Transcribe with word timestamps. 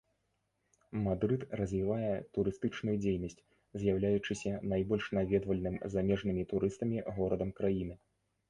Мадрыд 1.07 1.41
развівае 1.59 2.13
турыстычную 2.37 2.95
дзейнасць, 3.03 3.39
з'яўляючыся 3.83 4.53
найбольш 4.73 5.05
наведвальным 5.19 5.75
замежнымі 5.97 6.43
турыстамі 6.55 6.97
горадам 7.21 7.49
краіны. 7.63 7.95